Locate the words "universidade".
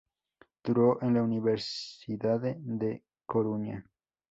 1.27-2.51